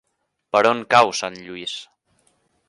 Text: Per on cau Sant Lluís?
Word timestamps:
Per 0.55 0.61
on 0.69 0.81
cau 0.93 1.13
Sant 1.19 1.37
Lluís? 1.49 1.77